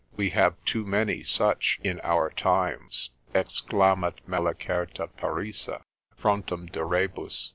We 0.17 0.31
have 0.31 0.55
too 0.65 0.83
many 0.83 1.21
such 1.21 1.79
in 1.83 1.99
our 2.01 2.31
times, 2.31 3.11
———Exclamat 3.35 4.15
Melicerta 4.27 5.09
perisse 5.15 5.69
———Frontem 6.17 6.65
de 6.71 6.83
rebus. 6.83 7.49